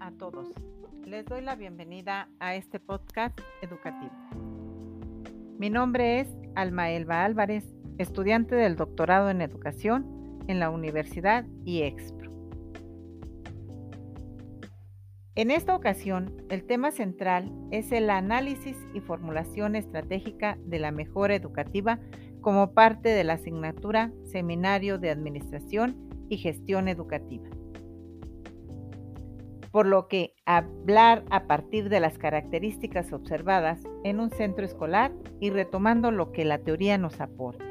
A 0.00 0.10
todos. 0.10 0.48
Les 1.06 1.24
doy 1.24 1.40
la 1.40 1.56
bienvenida 1.56 2.28
a 2.40 2.54
este 2.54 2.78
podcast 2.78 3.40
educativo. 3.62 4.12
Mi 5.58 5.70
nombre 5.70 6.20
es 6.20 6.28
Alma 6.54 6.90
Elba 6.90 7.24
Álvarez, 7.24 7.64
estudiante 7.96 8.54
del 8.54 8.76
doctorado 8.76 9.30
en 9.30 9.40
educación 9.40 10.44
en 10.46 10.60
la 10.60 10.68
Universidad 10.68 11.46
IEXPRO. 11.64 12.30
En 15.34 15.50
esta 15.50 15.74
ocasión, 15.74 16.36
el 16.50 16.64
tema 16.64 16.90
central 16.90 17.50
es 17.70 17.90
el 17.90 18.10
análisis 18.10 18.76
y 18.92 19.00
formulación 19.00 19.74
estratégica 19.74 20.58
de 20.66 20.80
la 20.80 20.90
mejora 20.90 21.34
educativa 21.34 21.98
como 22.42 22.74
parte 22.74 23.08
de 23.08 23.24
la 23.24 23.34
asignatura 23.34 24.12
Seminario 24.24 24.98
de 24.98 25.08
Administración 25.08 25.96
y 26.28 26.36
Gestión 26.36 26.88
Educativa 26.88 27.48
por 29.78 29.86
lo 29.86 30.08
que 30.08 30.34
hablar 30.44 31.22
a 31.30 31.44
partir 31.46 31.88
de 31.88 32.00
las 32.00 32.18
características 32.18 33.12
observadas 33.12 33.80
en 34.02 34.18
un 34.18 34.30
centro 34.30 34.64
escolar 34.64 35.12
y 35.38 35.50
retomando 35.50 36.10
lo 36.10 36.32
que 36.32 36.44
la 36.44 36.58
teoría 36.58 36.98
nos 36.98 37.20
aporta. 37.20 37.64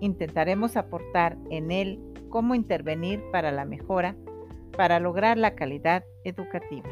Intentaremos 0.00 0.76
aportar 0.76 1.36
en 1.48 1.70
él 1.70 2.00
cómo 2.28 2.56
intervenir 2.56 3.22
para 3.30 3.52
la 3.52 3.64
mejora, 3.64 4.16
para 4.76 4.98
lograr 4.98 5.38
la 5.38 5.54
calidad 5.54 6.02
educativa. 6.24 6.90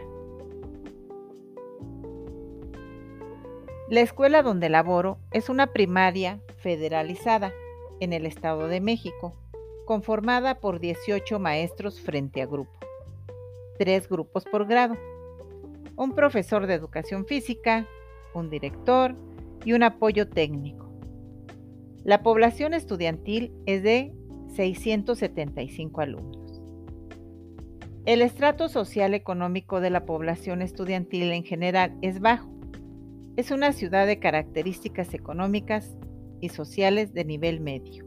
La 3.91 4.01
escuela 4.01 4.45
donde 4.45 4.69
laboro 4.69 5.19
es 5.33 5.49
una 5.49 5.73
primaria 5.73 6.39
federalizada 6.59 7.53
en 7.99 8.13
el 8.13 8.27
Estado 8.27 8.69
de 8.69 8.81
México, 8.81 9.35
conformada 9.87 10.61
por 10.61 10.79
18 10.79 11.41
maestros 11.41 12.01
frente 12.01 12.43
a 12.43 12.47
grupo 12.47 12.84
tres 13.79 14.09
grupos 14.09 14.45
por 14.45 14.67
grado, 14.67 14.97
un 15.97 16.13
profesor 16.15 16.67
de 16.67 16.75
educación 16.75 17.27
física, 17.27 17.87
un 18.35 18.51
director 18.51 19.15
y 19.65 19.73
un 19.73 19.83
apoyo 19.83 20.29
técnico. 20.29 20.91
La 22.05 22.23
población 22.23 22.75
estudiantil 22.75 23.53
es 23.67 23.83
de 23.83 24.13
675 24.55 26.01
alumnos. 26.01 26.63
El 28.05 28.21
estrato 28.21 28.69
social 28.69 29.15
económico 29.15 29.81
de 29.81 29.89
la 29.89 30.05
población 30.05 30.61
estudiantil 30.61 31.33
en 31.33 31.45
general 31.45 31.97
es 32.03 32.21
bajo. 32.21 32.51
Es 33.37 33.51
una 33.51 33.73
ciudad 33.73 34.07
de 34.07 34.19
características 34.19 35.15
económicas 35.15 35.97
y 36.41 36.51
sociales 36.51 37.15
de 37.15 37.25
nivel 37.25 37.61
medio. 37.61 38.05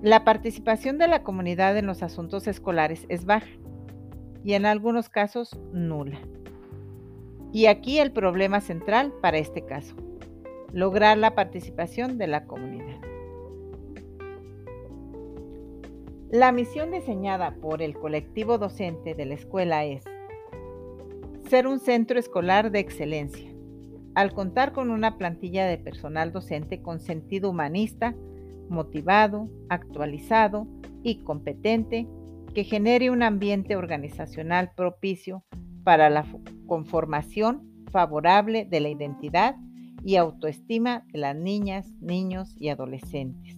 La 0.00 0.24
participación 0.24 0.96
de 0.96 1.08
la 1.08 1.22
comunidad 1.22 1.76
en 1.76 1.86
los 1.86 2.02
asuntos 2.02 2.46
escolares 2.46 3.04
es 3.08 3.26
baja 3.26 3.48
y 4.44 4.52
en 4.52 4.66
algunos 4.66 5.08
casos 5.08 5.58
nula. 5.72 6.20
Y 7.52 7.66
aquí 7.66 7.98
el 7.98 8.12
problema 8.12 8.60
central 8.60 9.12
para 9.22 9.38
este 9.38 9.64
caso, 9.64 9.96
lograr 10.72 11.16
la 11.16 11.34
participación 11.34 12.18
de 12.18 12.26
la 12.26 12.46
comunidad. 12.46 13.00
La 16.30 16.52
misión 16.52 16.90
diseñada 16.90 17.54
por 17.54 17.80
el 17.80 17.94
colectivo 17.94 18.58
docente 18.58 19.14
de 19.14 19.24
la 19.24 19.34
escuela 19.34 19.84
es 19.84 20.04
ser 21.48 21.66
un 21.66 21.78
centro 21.78 22.18
escolar 22.18 22.70
de 22.70 22.80
excelencia, 22.80 23.50
al 24.14 24.34
contar 24.34 24.72
con 24.72 24.90
una 24.90 25.16
plantilla 25.16 25.66
de 25.66 25.78
personal 25.78 26.32
docente 26.32 26.82
con 26.82 26.98
sentido 26.98 27.50
humanista, 27.50 28.14
motivado, 28.68 29.48
actualizado 29.68 30.66
y 31.02 31.16
competente 31.20 32.08
que 32.54 32.64
genere 32.64 33.10
un 33.10 33.22
ambiente 33.22 33.76
organizacional 33.76 34.70
propicio 34.76 35.44
para 35.82 36.08
la 36.08 36.24
conformación 36.66 37.68
favorable 37.90 38.64
de 38.64 38.80
la 38.80 38.88
identidad 38.88 39.56
y 40.04 40.16
autoestima 40.16 41.04
de 41.12 41.18
las 41.18 41.36
niñas, 41.36 41.90
niños 42.00 42.54
y 42.58 42.68
adolescentes, 42.68 43.56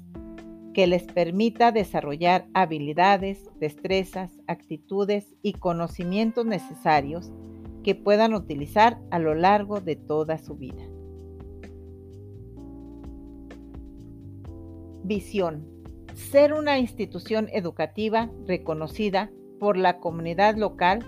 que 0.73 0.87
les 0.87 1.05
permita 1.05 1.73
desarrollar 1.73 2.47
habilidades, 2.55 3.45
destrezas, 3.61 4.31
actitudes 4.47 5.35
y 5.43 5.53
conocimientos 5.53 6.47
necesarios 6.47 7.31
que 7.83 7.95
puedan 7.95 8.35
utilizar 8.35 8.99
a 9.11 9.19
lo 9.19 9.35
largo 9.35 9.81
de 9.81 9.97
toda 9.97 10.39
su 10.39 10.57
vida. 10.57 10.83
Visión 15.05 15.76
ser 16.17 16.55
una 16.55 16.79
institución 16.79 17.49
educativa 17.53 18.31
reconocida 18.47 19.31
por 19.61 19.77
la 19.77 20.01
comunidad 20.01 20.57
local 20.57 21.05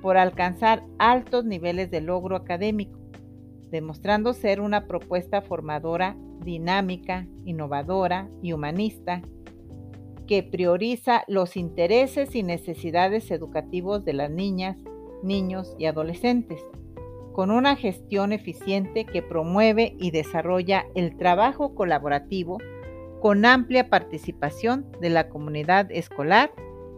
por 0.00 0.16
alcanzar 0.16 0.84
altos 0.98 1.44
niveles 1.44 1.90
de 1.90 2.00
logro 2.00 2.36
académico, 2.36 2.98
demostrando 3.70 4.32
ser 4.32 4.60
una 4.60 4.86
propuesta 4.86 5.42
formadora 5.42 6.16
dinámica, 6.44 7.26
innovadora 7.44 8.28
y 8.42 8.52
humanista 8.52 9.22
que 10.28 10.42
prioriza 10.42 11.24
los 11.26 11.56
intereses 11.56 12.34
y 12.34 12.42
necesidades 12.42 13.30
educativos 13.30 14.04
de 14.04 14.14
las 14.14 14.30
niñas, 14.30 14.76
niños 15.22 15.74
y 15.78 15.86
adolescentes, 15.86 16.62
con 17.32 17.50
una 17.50 17.76
gestión 17.76 18.32
eficiente 18.32 19.04
que 19.04 19.20
promueve 19.20 19.96
y 19.98 20.12
desarrolla 20.12 20.86
el 20.94 21.16
trabajo 21.16 21.74
colaborativo 21.74 22.58
con 23.24 23.46
amplia 23.46 23.88
participación 23.88 24.84
de 25.00 25.08
la 25.08 25.30
comunidad 25.30 25.90
escolar 25.90 26.52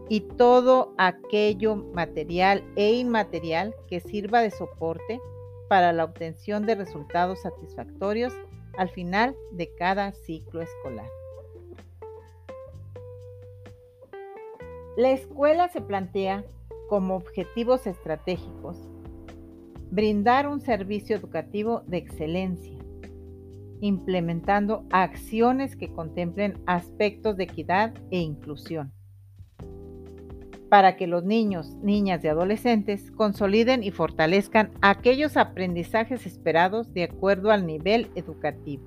y 0.09 0.23
todo 0.23 0.93
aquello 0.99 1.77
material 1.77 2.65
e 2.75 2.95
inmaterial 2.95 3.77
que 3.87 4.01
sirva 4.01 4.41
de 4.41 4.51
soporte 4.51 5.21
para 5.69 5.93
la 5.93 6.03
obtención 6.03 6.67
de 6.67 6.75
resultados 6.75 7.43
satisfactorios 7.43 8.33
al 8.77 8.89
final 8.89 9.37
de 9.53 9.73
cada 9.77 10.11
ciclo 10.15 10.63
escolar. 10.63 11.09
La 14.97 15.13
escuela 15.13 15.69
se 15.69 15.81
plantea 15.81 16.45
como 16.89 17.15
objetivos 17.15 17.87
estratégicos 17.87 18.77
brindar 19.93 20.49
un 20.49 20.61
servicio 20.61 21.15
educativo 21.15 21.85
de 21.87 21.99
excelencia 21.99 22.77
implementando 23.81 24.85
acciones 24.91 25.77
que 25.77 25.93
contemplen 25.93 26.59
aspectos 26.67 27.37
de 27.37 27.45
equidad 27.45 27.95
e 28.11 28.19
inclusión 28.19 28.93
para 30.69 30.97
que 30.97 31.07
los 31.07 31.25
niños, 31.25 31.77
niñas 31.83 32.25
y 32.25 32.29
adolescentes 32.29 33.11
consoliden 33.13 33.83
y 33.83 33.91
fortalezcan 33.91 34.73
aquellos 34.83 35.37
aprendizajes 35.37 36.27
esperados 36.27 36.93
de 36.93 37.05
acuerdo 37.05 37.51
al 37.51 37.67
nivel 37.67 38.11
educativo, 38.15 38.85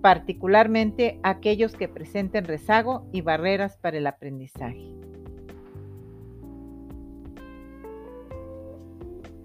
particularmente 0.00 1.18
aquellos 1.22 1.74
que 1.74 1.88
presenten 1.88 2.44
rezago 2.44 3.08
y 3.12 3.22
barreras 3.22 3.76
para 3.78 3.98
el 3.98 4.06
aprendizaje. 4.06 4.94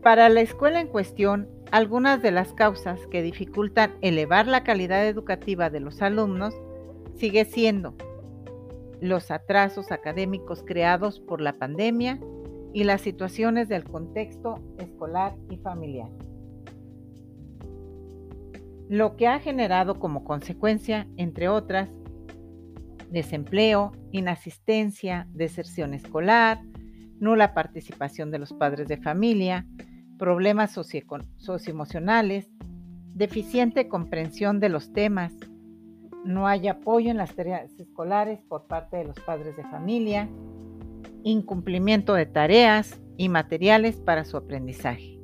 Para 0.03 0.29
la 0.29 0.41
escuela 0.41 0.79
en 0.79 0.87
cuestión, 0.87 1.49
algunas 1.71 2.21
de 2.21 2.31
las 2.31 2.53
causas 2.53 2.99
que 3.07 3.21
dificultan 3.21 3.93
elevar 4.01 4.47
la 4.47 4.63
calidad 4.63 5.07
educativa 5.07 5.69
de 5.69 5.79
los 5.79 6.01
alumnos 6.01 6.53
sigue 7.15 7.45
siendo 7.45 7.95
los 9.01 9.31
atrasos 9.31 9.91
académicos 9.91 10.63
creados 10.65 11.19
por 11.19 11.41
la 11.41 11.53
pandemia 11.53 12.19
y 12.73 12.83
las 12.83 13.01
situaciones 13.01 13.67
del 13.69 13.83
contexto 13.83 14.55
escolar 14.77 15.35
y 15.49 15.57
familiar. 15.57 16.09
Lo 18.89 19.17
que 19.17 19.27
ha 19.27 19.39
generado 19.39 19.99
como 19.99 20.23
consecuencia, 20.23 21.07
entre 21.17 21.49
otras, 21.49 21.89
desempleo, 23.09 23.91
inasistencia, 24.11 25.27
deserción 25.33 25.93
escolar, 25.93 26.61
nula 27.19 27.53
participación 27.53 28.31
de 28.31 28.39
los 28.39 28.53
padres 28.53 28.87
de 28.87 28.97
familia, 28.97 29.65
problemas 30.17 30.71
socioemocionales, 30.71 32.49
deficiente 33.13 33.87
comprensión 33.87 34.59
de 34.59 34.69
los 34.69 34.93
temas, 34.93 35.33
no 36.25 36.47
hay 36.47 36.67
apoyo 36.67 37.09
en 37.09 37.17
las 37.17 37.33
tareas 37.35 37.71
escolares 37.79 38.41
por 38.49 38.67
parte 38.67 38.97
de 38.97 39.05
los 39.05 39.19
padres 39.21 39.55
de 39.55 39.63
familia, 39.63 40.27
incumplimiento 41.23 42.13
de 42.13 42.25
tareas 42.25 42.99
y 43.15 43.29
materiales 43.29 43.95
para 43.97 44.25
su 44.25 44.37
aprendizaje, 44.37 45.19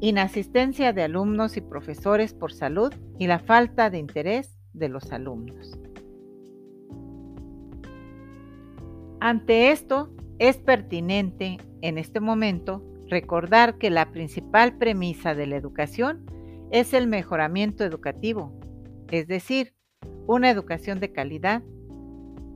inasistencia 0.00 0.92
de 0.92 1.02
alumnos 1.02 1.56
y 1.56 1.60
profesores 1.60 2.34
por 2.34 2.52
salud 2.52 2.92
y 3.18 3.26
la 3.26 3.38
falta 3.38 3.88
de 3.90 3.98
interés 3.98 4.58
de 4.72 4.88
los 4.88 5.12
alumnos. 5.12 5.78
Ante 9.20 9.70
esto, 9.70 10.10
es 10.38 10.58
pertinente 10.58 11.58
en 11.80 11.98
este 11.98 12.20
momento 12.20 12.82
Recordar 13.08 13.78
que 13.78 13.90
la 13.90 14.10
principal 14.10 14.76
premisa 14.78 15.34
de 15.34 15.46
la 15.46 15.56
educación 15.56 16.26
es 16.70 16.94
el 16.94 17.06
mejoramiento 17.06 17.84
educativo, 17.84 18.58
es 19.10 19.28
decir, 19.28 19.74
una 20.26 20.50
educación 20.50 21.00
de 21.00 21.12
calidad 21.12 21.62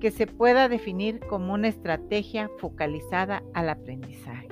que 0.01 0.11
se 0.11 0.27
pueda 0.27 0.69
definir 0.69 1.21
como 1.21 1.55
una 1.55 1.69
estrategia 1.69 2.51
focalizada 2.59 3.43
al 3.53 3.69
aprendizaje. 3.69 4.49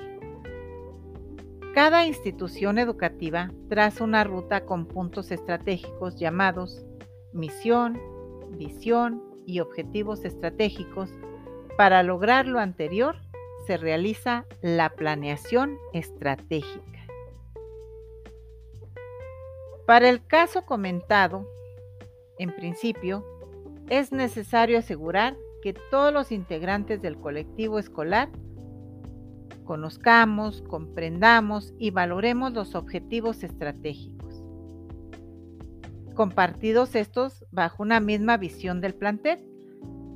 Cada 1.74 2.06
institución 2.06 2.78
educativa 2.78 3.52
traza 3.68 4.02
una 4.02 4.24
ruta 4.24 4.64
con 4.64 4.86
puntos 4.86 5.30
estratégicos 5.30 6.18
llamados 6.18 6.86
misión, 7.32 8.00
visión 8.56 9.22
y 9.46 9.60
objetivos 9.60 10.24
estratégicos. 10.24 11.10
Para 11.76 12.02
lograr 12.02 12.46
lo 12.46 12.58
anterior, 12.58 13.16
se 13.66 13.76
realiza 13.76 14.46
la 14.62 14.90
planeación 14.90 15.78
estratégica. 15.92 16.82
Para 19.86 20.08
el 20.08 20.24
caso 20.26 20.64
comentado, 20.64 21.48
en 22.38 22.54
principio, 22.54 23.24
es 23.88 24.12
necesario 24.12 24.78
asegurar 24.78 25.36
que 25.62 25.74
todos 25.90 26.12
los 26.12 26.32
integrantes 26.32 27.00
del 27.02 27.18
colectivo 27.18 27.78
escolar 27.78 28.28
conozcamos, 29.64 30.62
comprendamos 30.62 31.74
y 31.78 31.90
valoremos 31.90 32.52
los 32.52 32.74
objetivos 32.74 33.42
estratégicos. 33.42 34.42
Compartidos 36.14 36.94
estos 36.94 37.44
bajo 37.50 37.82
una 37.82 38.00
misma 38.00 38.36
visión 38.36 38.80
del 38.80 38.94
plantel, 38.94 39.44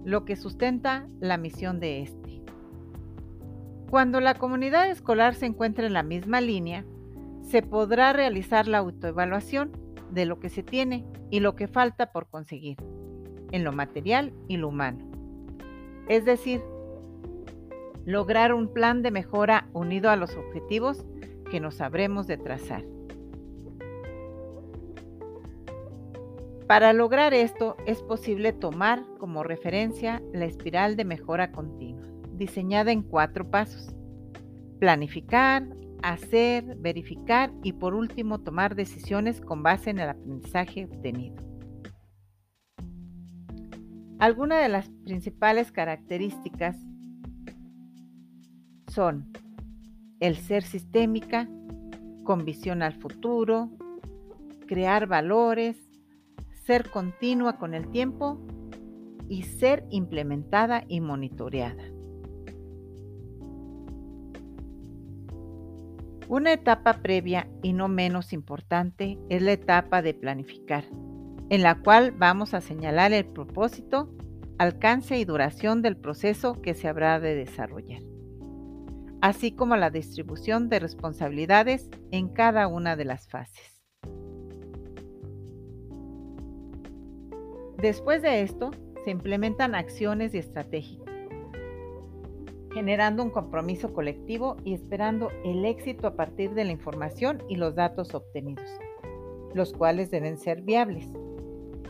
lo 0.04 0.24
que 0.24 0.36
sustenta 0.36 1.06
la 1.20 1.36
misión 1.36 1.78
de 1.80 2.02
este. 2.02 2.19
Cuando 3.90 4.20
la 4.20 4.34
comunidad 4.34 4.88
escolar 4.88 5.34
se 5.34 5.46
encuentra 5.46 5.84
en 5.84 5.94
la 5.94 6.04
misma 6.04 6.40
línea, 6.40 6.84
se 7.42 7.60
podrá 7.60 8.12
realizar 8.12 8.68
la 8.68 8.78
autoevaluación 8.78 9.72
de 10.12 10.26
lo 10.26 10.38
que 10.38 10.48
se 10.48 10.62
tiene 10.62 11.04
y 11.28 11.40
lo 11.40 11.56
que 11.56 11.66
falta 11.66 12.12
por 12.12 12.28
conseguir, 12.28 12.76
en 13.50 13.64
lo 13.64 13.72
material 13.72 14.32
y 14.46 14.58
lo 14.58 14.68
humano. 14.68 15.10
Es 16.08 16.24
decir, 16.24 16.62
lograr 18.04 18.54
un 18.54 18.72
plan 18.72 19.02
de 19.02 19.10
mejora 19.10 19.68
unido 19.72 20.08
a 20.08 20.14
los 20.16 20.36
objetivos 20.36 21.04
que 21.50 21.58
nos 21.58 21.80
habremos 21.80 22.28
de 22.28 22.36
trazar. 22.36 22.84
Para 26.68 26.92
lograr 26.92 27.34
esto 27.34 27.76
es 27.86 28.02
posible 28.02 28.52
tomar 28.52 29.02
como 29.18 29.42
referencia 29.42 30.22
la 30.32 30.44
espiral 30.44 30.94
de 30.94 31.04
mejora 31.04 31.50
continua, 31.50 31.99
diseñada 32.40 32.90
en 32.90 33.02
cuatro 33.02 33.48
pasos. 33.48 33.94
Planificar, 34.80 35.68
hacer, 36.02 36.76
verificar 36.78 37.52
y 37.62 37.74
por 37.74 37.94
último 37.94 38.40
tomar 38.40 38.74
decisiones 38.74 39.40
con 39.40 39.62
base 39.62 39.90
en 39.90 40.00
el 40.00 40.08
aprendizaje 40.08 40.86
obtenido. 40.86 41.36
Algunas 44.18 44.62
de 44.62 44.68
las 44.68 44.88
principales 45.04 45.70
características 45.70 46.76
son 48.88 49.30
el 50.18 50.36
ser 50.36 50.62
sistémica, 50.62 51.48
con 52.24 52.44
visión 52.44 52.82
al 52.82 52.94
futuro, 52.94 53.70
crear 54.66 55.06
valores, 55.06 55.76
ser 56.64 56.90
continua 56.90 57.58
con 57.58 57.74
el 57.74 57.90
tiempo 57.90 58.40
y 59.28 59.42
ser 59.42 59.86
implementada 59.90 60.84
y 60.88 61.00
monitoreada. 61.00 61.99
Una 66.30 66.54
etapa 66.54 67.02
previa 67.02 67.50
y 67.62 67.74
no 67.74 67.88
menos 67.88 68.32
importante 68.32 69.18
es 69.28 69.42
la 69.42 69.52
etapa 69.52 70.00
de 70.00 70.14
planificar, 70.14 70.84
en 71.50 71.62
la 71.62 71.82
cual 71.82 72.12
vamos 72.12 72.54
a 72.54 72.62
señalar 72.62 73.12
el 73.12 73.26
propósito, 73.26 74.08
alcance 74.56 75.18
y 75.18 75.26
duración 75.26 75.82
del 75.82 75.96
proceso 75.96 76.62
que 76.62 76.72
se 76.72 76.88
habrá 76.88 77.20
de 77.20 77.34
desarrollar 77.34 78.00
así 79.20 79.52
como 79.52 79.76
la 79.76 79.90
distribución 79.90 80.68
de 80.68 80.78
responsabilidades 80.78 81.88
en 82.10 82.28
cada 82.28 82.68
una 82.68 82.96
de 82.96 83.04
las 83.04 83.28
fases. 83.28 83.82
Después 87.78 88.22
de 88.22 88.42
esto, 88.42 88.70
se 89.04 89.10
implementan 89.10 89.74
acciones 89.74 90.34
y 90.34 90.38
estrategias, 90.38 90.99
generando 92.80 93.22
un 93.22 93.28
compromiso 93.28 93.92
colectivo 93.92 94.56
y 94.64 94.72
esperando 94.72 95.28
el 95.44 95.66
éxito 95.66 96.06
a 96.06 96.16
partir 96.16 96.54
de 96.54 96.64
la 96.64 96.72
información 96.72 97.42
y 97.46 97.56
los 97.56 97.74
datos 97.74 98.14
obtenidos, 98.14 98.70
los 99.52 99.74
cuales 99.74 100.10
deben 100.10 100.38
ser 100.38 100.62
viables. 100.62 101.06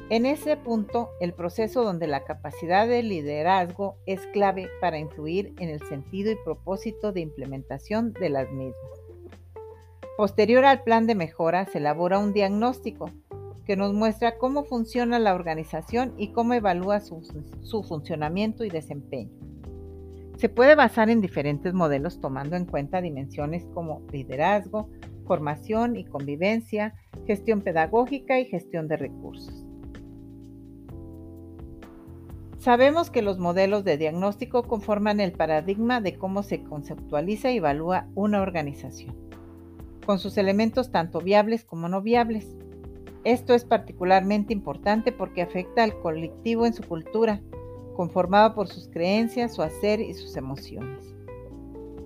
En 0.08 0.26
ese 0.26 0.56
punto, 0.56 1.10
el 1.20 1.32
proceso 1.32 1.84
donde 1.84 2.08
la 2.08 2.24
capacidad 2.24 2.88
de 2.88 3.04
liderazgo 3.04 3.98
es 4.04 4.26
clave 4.32 4.68
para 4.80 4.98
influir 4.98 5.54
en 5.60 5.68
el 5.68 5.80
sentido 5.86 6.32
y 6.32 6.36
propósito 6.44 7.12
de 7.12 7.20
implementación 7.20 8.12
de 8.12 8.28
las 8.28 8.50
mismas. 8.50 8.90
Posterior 10.16 10.64
al 10.64 10.82
plan 10.82 11.06
de 11.06 11.14
mejora 11.14 11.66
se 11.66 11.78
elabora 11.78 12.18
un 12.18 12.32
diagnóstico 12.32 13.12
que 13.64 13.76
nos 13.76 13.92
muestra 13.92 14.38
cómo 14.38 14.64
funciona 14.64 15.20
la 15.20 15.36
organización 15.36 16.14
y 16.18 16.32
cómo 16.32 16.54
evalúa 16.54 16.98
su, 16.98 17.22
su 17.62 17.84
funcionamiento 17.84 18.64
y 18.64 18.70
desempeño. 18.70 19.39
Se 20.40 20.48
puede 20.48 20.74
basar 20.74 21.10
en 21.10 21.20
diferentes 21.20 21.74
modelos 21.74 22.18
tomando 22.18 22.56
en 22.56 22.64
cuenta 22.64 23.02
dimensiones 23.02 23.66
como 23.74 24.00
liderazgo, 24.10 24.88
formación 25.26 25.96
y 25.96 26.06
convivencia, 26.06 26.94
gestión 27.26 27.60
pedagógica 27.60 28.40
y 28.40 28.46
gestión 28.46 28.88
de 28.88 28.96
recursos. 28.96 29.66
Sabemos 32.56 33.10
que 33.10 33.20
los 33.20 33.38
modelos 33.38 33.84
de 33.84 33.98
diagnóstico 33.98 34.62
conforman 34.62 35.20
el 35.20 35.32
paradigma 35.32 36.00
de 36.00 36.16
cómo 36.16 36.42
se 36.42 36.62
conceptualiza 36.62 37.50
y 37.50 37.58
evalúa 37.58 38.08
una 38.14 38.40
organización, 38.40 39.14
con 40.06 40.18
sus 40.18 40.38
elementos 40.38 40.90
tanto 40.90 41.20
viables 41.20 41.66
como 41.66 41.90
no 41.90 42.00
viables. 42.00 42.56
Esto 43.24 43.52
es 43.52 43.66
particularmente 43.66 44.54
importante 44.54 45.12
porque 45.12 45.42
afecta 45.42 45.84
al 45.84 46.00
colectivo 46.00 46.64
en 46.64 46.72
su 46.72 46.82
cultura, 46.82 47.42
conformado 48.00 48.54
por 48.54 48.66
sus 48.66 48.88
creencias, 48.88 49.52
su 49.52 49.60
hacer 49.60 50.00
y 50.00 50.14
sus 50.14 50.34
emociones. 50.38 51.04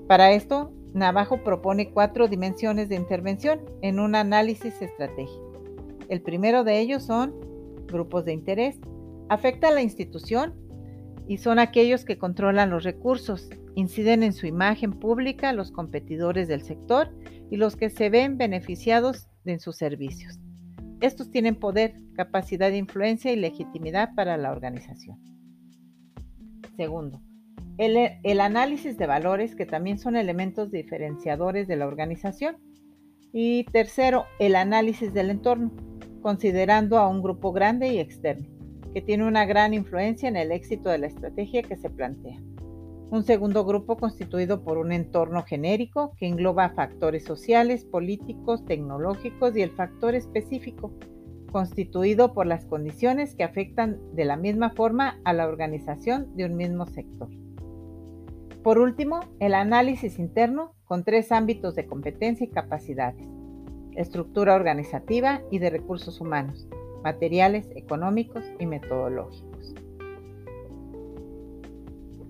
Para 0.08 0.32
esto, 0.32 0.72
Navajo 0.92 1.44
propone 1.44 1.92
cuatro 1.92 2.26
dimensiones 2.26 2.88
de 2.88 2.96
intervención 2.96 3.60
en 3.80 4.00
un 4.00 4.16
análisis 4.16 4.82
estratégico. 4.82 5.52
El 6.08 6.20
primero 6.20 6.64
de 6.64 6.80
ellos 6.80 7.04
son 7.04 7.32
grupos 7.86 8.24
de 8.24 8.32
interés, 8.32 8.80
afecta 9.28 9.68
a 9.68 9.70
la 9.70 9.82
institución 9.82 10.54
y 11.28 11.38
son 11.38 11.60
aquellos 11.60 12.04
que 12.04 12.18
controlan 12.18 12.70
los 12.70 12.82
recursos, 12.82 13.48
inciden 13.76 14.24
en 14.24 14.32
su 14.32 14.48
imagen 14.48 14.94
pública 14.94 15.52
los 15.52 15.70
competidores 15.70 16.48
del 16.48 16.62
sector 16.62 17.14
y 17.52 17.56
los 17.56 17.76
que 17.76 17.88
se 17.88 18.10
ven 18.10 18.36
beneficiados 18.36 19.28
en 19.44 19.60
sus 19.60 19.76
servicios. 19.76 20.40
Estos 21.00 21.30
tienen 21.30 21.54
poder, 21.54 21.94
capacidad 22.16 22.70
de 22.70 22.78
influencia 22.78 23.32
y 23.32 23.36
legitimidad 23.36 24.12
para 24.16 24.36
la 24.36 24.50
organización. 24.50 25.33
Segundo, 26.76 27.20
el, 27.78 27.96
el, 28.22 28.40
análisis 28.40 28.96
de 28.96 29.06
valores, 29.06 29.54
que 29.54 29.66
también 29.66 29.98
son 29.98 30.16
elementos 30.16 30.70
diferenciadores 30.70 31.68
de 31.68 31.76
la 31.76 31.86
organización. 31.86 32.56
Y 33.32 33.64
tercero, 33.64 34.26
el 34.38 34.54
análisis 34.54 35.12
del 35.12 35.30
entorno, 35.30 35.72
considerando 36.22 36.98
a 36.98 37.08
un 37.08 37.22
grupo 37.22 37.52
grande 37.52 37.88
y 37.88 37.98
externo 37.98 38.54
que 38.94 39.02
tiene 39.02 39.26
una 39.26 39.44
gran 39.44 39.74
influencia 39.74 40.28
en 40.28 40.36
el 40.36 40.52
éxito 40.52 40.88
de 40.88 40.98
la 40.98 41.08
estrategia 41.08 41.62
que 41.64 41.76
se 41.76 41.90
plantea. 41.90 42.40
Un 43.10 43.24
segundo 43.24 43.64
grupo 43.64 43.96
constituido 43.96 44.62
por 44.62 44.78
un 44.78 44.92
entorno 44.92 45.42
genérico 45.42 46.14
que 46.16 46.28
engloba 46.28 46.70
factores 46.70 47.24
sociales, 47.24 47.84
políticos, 47.84 48.64
tecnológicos 48.64 49.56
y 49.56 49.62
el 49.62 49.72
factor 49.72 50.14
específico, 50.14 50.92
constituido 51.54 52.32
por 52.32 52.48
las 52.48 52.66
condiciones 52.66 53.36
que 53.36 53.44
afectan 53.44 54.00
de 54.12 54.24
la 54.24 54.36
misma 54.36 54.70
forma 54.70 55.20
a 55.22 55.32
la 55.32 55.46
organización 55.46 56.34
de 56.34 56.46
un 56.46 56.56
mismo 56.56 56.84
sector. 56.84 57.28
Por 58.64 58.78
último, 58.78 59.20
el 59.38 59.54
análisis 59.54 60.18
interno 60.18 60.74
con 60.84 61.04
tres 61.04 61.30
ámbitos 61.30 61.76
de 61.76 61.86
competencia 61.86 62.44
y 62.44 62.50
capacidades, 62.50 63.28
estructura 63.92 64.56
organizativa 64.56 65.42
y 65.48 65.60
de 65.60 65.70
recursos 65.70 66.20
humanos, 66.20 66.66
materiales, 67.04 67.70
económicos 67.76 68.42
y 68.58 68.66
metodológicos. 68.66 69.76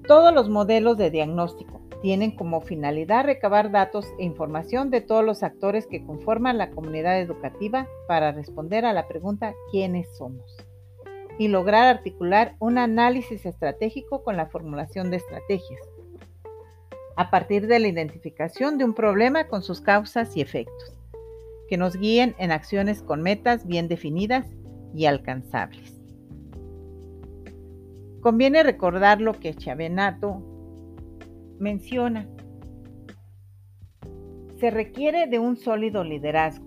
Todos 0.06 0.34
los 0.34 0.50
modelos 0.50 0.98
de 0.98 1.10
diagnóstico 1.10 1.73
tienen 2.04 2.32
como 2.32 2.60
finalidad 2.60 3.24
recabar 3.24 3.70
datos 3.70 4.04
e 4.18 4.24
información 4.24 4.90
de 4.90 5.00
todos 5.00 5.24
los 5.24 5.42
actores 5.42 5.86
que 5.86 6.04
conforman 6.04 6.58
la 6.58 6.70
comunidad 6.70 7.18
educativa 7.18 7.88
para 8.06 8.30
responder 8.30 8.84
a 8.84 8.92
la 8.92 9.08
pregunta 9.08 9.54
¿quiénes 9.70 10.14
somos? 10.14 10.54
y 11.38 11.48
lograr 11.48 11.86
articular 11.86 12.56
un 12.58 12.76
análisis 12.76 13.46
estratégico 13.46 14.22
con 14.22 14.36
la 14.36 14.44
formulación 14.44 15.10
de 15.10 15.16
estrategias, 15.16 15.80
a 17.16 17.30
partir 17.30 17.66
de 17.68 17.78
la 17.78 17.88
identificación 17.88 18.76
de 18.76 18.84
un 18.84 18.92
problema 18.92 19.48
con 19.48 19.62
sus 19.62 19.80
causas 19.80 20.36
y 20.36 20.42
efectos, 20.42 20.94
que 21.70 21.78
nos 21.78 21.96
guíen 21.96 22.34
en 22.36 22.52
acciones 22.52 23.00
con 23.02 23.22
metas 23.22 23.66
bien 23.66 23.88
definidas 23.88 24.46
y 24.94 25.06
alcanzables. 25.06 25.98
Conviene 28.20 28.62
recordar 28.62 29.22
lo 29.22 29.32
que 29.32 29.54
Chavenato 29.54 30.53
menciona. 31.58 32.28
Se 34.58 34.70
requiere 34.70 35.26
de 35.26 35.38
un 35.38 35.56
sólido 35.56 36.04
liderazgo 36.04 36.64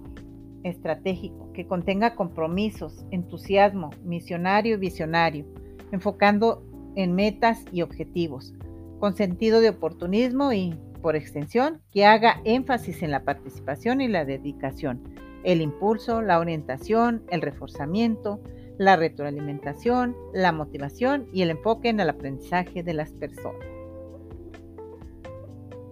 estratégico 0.64 1.52
que 1.54 1.66
contenga 1.66 2.16
compromisos, 2.16 3.06
entusiasmo, 3.12 3.90
misionario 4.04 4.76
y 4.76 4.80
visionario, 4.80 5.46
enfocando 5.92 6.64
en 6.96 7.14
metas 7.14 7.64
y 7.72 7.82
objetivos, 7.82 8.54
con 9.00 9.16
sentido 9.16 9.62
de 9.62 9.70
oportunismo 9.70 10.52
y, 10.54 10.76
por 11.02 11.16
extensión, 11.16 11.82
que 11.92 12.06
haga 12.06 12.42
énfasis 12.44 13.04
en 13.04 13.12
la 13.12 13.24
participación 13.24 14.02
y 14.02 14.08
la 14.08 14.26
dedicación, 14.26 15.04
el 15.44 15.62
impulso, 15.62 16.22
la 16.22 16.40
orientación, 16.40 17.24
el 17.30 17.42
reforzamiento, 17.42 18.42
la 18.78 18.96
retroalimentación, 18.96 20.16
la 20.34 20.52
motivación 20.52 21.28
y 21.32 21.42
el 21.42 21.52
enfoque 21.52 21.90
en 21.90 22.00
el 22.00 22.10
aprendizaje 22.10 22.84
de 22.84 22.94
las 22.94 23.12
personas. 23.14 23.77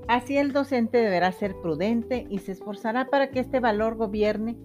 Así 0.08 0.38
el 0.38 0.52
docente 0.54 1.00
deberá 1.00 1.32
ser 1.32 1.56
prudente 1.62 2.28
y 2.30 2.40
se 2.40 2.52
esforzará 2.52 3.08
para 3.10 3.32
que 3.32 3.40
este 3.40 3.60
valor 3.60 3.96
gobierne, 3.96 4.56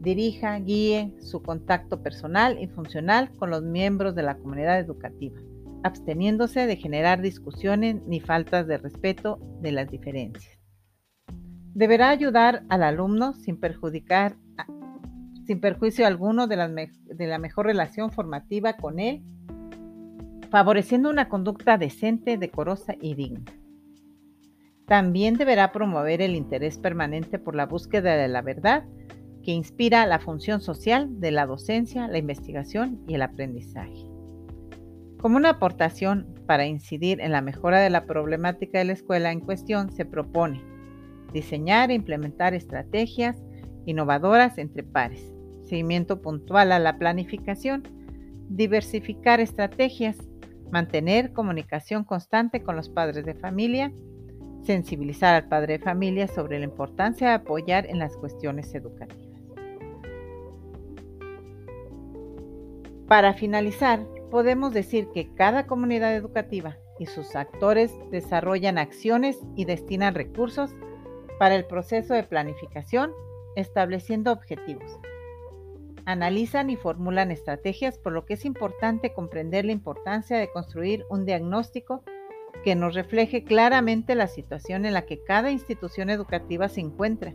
dirija, 0.00 0.58
guíe 0.58 1.14
su 1.20 1.42
contacto 1.42 2.02
personal 2.02 2.58
y 2.60 2.66
funcional 2.66 3.30
con 3.36 3.50
los 3.50 3.62
miembros 3.62 4.16
de 4.16 4.24
la 4.24 4.36
comunidad 4.36 4.80
educativa, 4.80 5.40
absteniéndose 5.84 6.66
de 6.66 6.76
generar 6.76 7.20
discusiones 7.20 8.02
ni 8.06 8.18
faltas 8.18 8.66
de 8.66 8.78
respeto 8.78 9.38
de 9.60 9.72
las 9.72 9.88
diferencias. 9.88 10.58
Deberá 11.72 12.08
ayudar 12.10 12.64
al 12.68 12.82
alumno 12.82 13.32
sin 13.34 13.60
perjudicar 13.60 14.36
sin 15.50 15.60
perjuicio 15.60 16.06
alguno 16.06 16.46
de 16.46 16.54
la, 16.54 16.68
de 16.68 17.26
la 17.26 17.38
mejor 17.38 17.66
relación 17.66 18.12
formativa 18.12 18.74
con 18.74 19.00
él, 19.00 19.20
favoreciendo 20.48 21.10
una 21.10 21.28
conducta 21.28 21.76
decente, 21.76 22.38
decorosa 22.38 22.94
y 23.00 23.16
digna. 23.16 23.59
También 24.90 25.34
deberá 25.34 25.70
promover 25.70 26.20
el 26.20 26.34
interés 26.34 26.76
permanente 26.76 27.38
por 27.38 27.54
la 27.54 27.64
búsqueda 27.64 28.16
de 28.16 28.26
la 28.26 28.42
verdad 28.42 28.82
que 29.44 29.52
inspira 29.52 30.04
la 30.04 30.18
función 30.18 30.60
social 30.60 31.20
de 31.20 31.30
la 31.30 31.46
docencia, 31.46 32.08
la 32.08 32.18
investigación 32.18 33.00
y 33.06 33.14
el 33.14 33.22
aprendizaje. 33.22 34.10
Como 35.16 35.36
una 35.36 35.50
aportación 35.50 36.34
para 36.44 36.66
incidir 36.66 37.20
en 37.20 37.30
la 37.30 37.40
mejora 37.40 37.78
de 37.78 37.88
la 37.88 38.04
problemática 38.04 38.80
de 38.80 38.86
la 38.86 38.94
escuela 38.94 39.30
en 39.30 39.38
cuestión, 39.38 39.92
se 39.92 40.04
propone 40.04 40.60
diseñar 41.32 41.92
e 41.92 41.94
implementar 41.94 42.54
estrategias 42.54 43.40
innovadoras 43.86 44.58
entre 44.58 44.82
pares, 44.82 45.32
seguimiento 45.62 46.20
puntual 46.20 46.72
a 46.72 46.80
la 46.80 46.98
planificación, 46.98 47.84
diversificar 48.48 49.38
estrategias, 49.38 50.16
mantener 50.72 51.32
comunicación 51.32 52.02
constante 52.02 52.64
con 52.64 52.74
los 52.74 52.88
padres 52.88 53.24
de 53.24 53.34
familia, 53.34 53.92
sensibilizar 54.62 55.34
al 55.34 55.48
padre 55.48 55.78
de 55.78 55.84
familia 55.84 56.28
sobre 56.28 56.58
la 56.58 56.64
importancia 56.64 57.28
de 57.28 57.34
apoyar 57.34 57.86
en 57.86 57.98
las 57.98 58.16
cuestiones 58.16 58.74
educativas. 58.74 59.28
Para 63.06 63.34
finalizar, 63.34 64.06
podemos 64.30 64.72
decir 64.72 65.08
que 65.12 65.34
cada 65.34 65.66
comunidad 65.66 66.14
educativa 66.14 66.76
y 67.00 67.06
sus 67.06 67.34
actores 67.34 67.92
desarrollan 68.10 68.78
acciones 68.78 69.38
y 69.56 69.64
destinan 69.64 70.14
recursos 70.14 70.70
para 71.38 71.56
el 71.56 71.64
proceso 71.64 72.14
de 72.14 72.22
planificación, 72.22 73.10
estableciendo 73.56 74.30
objetivos. 74.30 75.00
Analizan 76.04 76.70
y 76.70 76.76
formulan 76.76 77.30
estrategias, 77.30 77.98
por 77.98 78.12
lo 78.12 78.26
que 78.26 78.34
es 78.34 78.44
importante 78.44 79.12
comprender 79.12 79.64
la 79.64 79.72
importancia 79.72 80.36
de 80.36 80.50
construir 80.50 81.04
un 81.10 81.24
diagnóstico 81.24 82.04
que 82.64 82.74
nos 82.74 82.94
refleje 82.94 83.44
claramente 83.44 84.14
la 84.14 84.26
situación 84.26 84.84
en 84.86 84.94
la 84.94 85.02
que 85.02 85.22
cada 85.22 85.50
institución 85.50 86.10
educativa 86.10 86.68
se 86.68 86.80
encuentra 86.80 87.34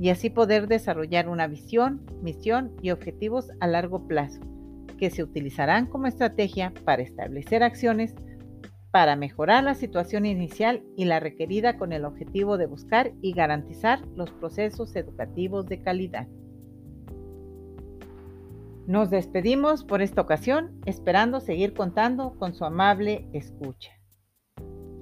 y 0.00 0.10
así 0.10 0.30
poder 0.30 0.66
desarrollar 0.66 1.28
una 1.28 1.46
visión, 1.46 2.04
misión 2.22 2.72
y 2.82 2.90
objetivos 2.90 3.50
a 3.60 3.66
largo 3.66 4.06
plazo 4.06 4.40
que 4.98 5.10
se 5.10 5.22
utilizarán 5.22 5.86
como 5.86 6.06
estrategia 6.06 6.72
para 6.84 7.02
establecer 7.02 7.62
acciones 7.62 8.14
para 8.94 9.16
mejorar 9.16 9.64
la 9.64 9.74
situación 9.74 10.24
inicial 10.24 10.84
y 10.96 11.06
la 11.06 11.18
requerida 11.18 11.78
con 11.78 11.92
el 11.92 12.04
objetivo 12.04 12.56
de 12.58 12.66
buscar 12.66 13.10
y 13.22 13.32
garantizar 13.32 14.06
los 14.14 14.30
procesos 14.30 14.94
educativos 14.94 15.66
de 15.66 15.82
calidad. 15.82 16.28
Nos 18.86 19.10
despedimos 19.10 19.82
por 19.82 20.00
esta 20.00 20.20
ocasión 20.20 20.80
esperando 20.86 21.40
seguir 21.40 21.74
contando 21.74 22.34
con 22.38 22.54
su 22.54 22.64
amable 22.64 23.26
escucha. 23.32 23.90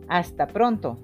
Hasta 0.06 0.46
pronto. 0.46 0.98